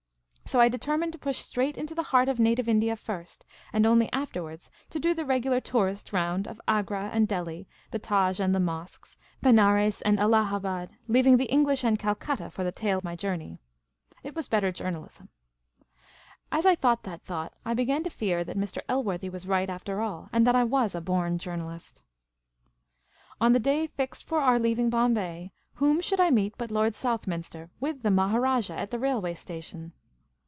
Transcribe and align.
So 0.45 0.59
I 0.59 0.67
determined 0.67 1.13
to 1.13 1.17
puj 1.17 1.29
h 1.29 1.43
straight 1.43 1.77
into 1.77 1.95
the 1.95 2.03
heart 2.11 2.27
of 2.27 2.37
native 2.37 2.67
India 2.67 2.97
first, 2.97 3.45
and 3.71 3.85
only 3.85 4.11
after 4.11 4.41
wards 4.41 4.69
to 4.89 4.99
do 4.99 5.13
the 5.13 5.23
regulation 5.23 5.63
tourist 5.63 6.11
round 6.11 6.45
of 6.45 6.59
Agra 6.67 7.09
and 7.13 7.25
Delhi, 7.25 7.69
the 7.91 7.99
Taj 7.99 8.41
and 8.41 8.53
the 8.53 8.59
mosques, 8.59 9.17
Benares 9.41 10.01
and 10.01 10.19
Allahabad, 10.19 10.89
leaving 11.07 11.37
the 11.37 11.45
English 11.45 11.85
and 11.85 11.97
Calcutta 11.97 12.49
for 12.51 12.65
the 12.65 12.71
tail 12.73 12.95
end 12.97 12.99
of 12.99 13.03
my 13.05 13.15
journey. 13.15 13.61
244 14.23 14.33
Miss 14.33 14.47
Caylcy's 14.47 14.47
Adventures 14.51 15.17
It 15.23 15.23
was 15.23 15.23
better 15.23 15.23
journalism. 15.23 15.29
As 16.51 16.65
I 16.65 16.75
thought 16.75 17.03
that 17.03 17.23
thought, 17.23 17.53
I 17.63 17.73
began 17.73 18.03
to 18.03 18.09
fear 18.09 18.43
that 18.43 18.57
Mr. 18.57 18.81
El 18.89 19.05
worthy 19.05 19.29
was 19.29 19.47
right 19.47 19.69
after 19.69 20.01
all, 20.01 20.27
and 20.33 20.45
that 20.45 20.55
I 20.57 20.65
was 20.65 20.93
a 20.93 20.99
born 20.99 21.37
journalist. 21.37 22.03
On 23.39 23.53
the 23.53 23.59
day 23.59 23.87
fixed 23.87 24.27
for 24.27 24.41
our 24.41 24.59
leaving 24.59 24.89
Bombay, 24.89 25.53
whom 25.75 26.01
should 26.01 26.19
I 26.19 26.29
meet 26.29 26.55
but 26.57 26.71
Lord 26.71 26.93
Southminster— 26.93 27.69
with 27.79 28.01
the 28.03 28.11
Maharajah— 28.11 28.75
at 28.77 28.91
the 28.91 28.99
railway 28.99 29.33
station 29.35 29.93